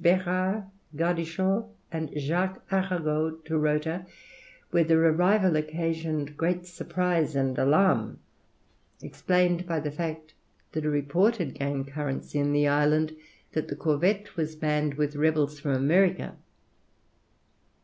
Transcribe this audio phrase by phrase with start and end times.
[0.00, 0.62] Berard,
[0.94, 4.06] Gaudichaud, and Jacques Arago to Rota,
[4.70, 8.20] where their arrival occasioned great surprise and alarm,
[9.02, 10.34] explained by the fact
[10.70, 13.16] that a report had gained currency in the island
[13.54, 16.36] that the corvette was manned with rebels from America.